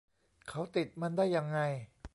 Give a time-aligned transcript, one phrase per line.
[0.47, 1.59] เขาติดมันได้ยังไง